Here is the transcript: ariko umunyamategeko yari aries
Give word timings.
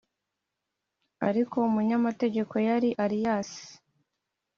ariko 1.27 1.55
umunyamategeko 1.69 2.53
yari 2.67 2.89
aries 3.03 3.49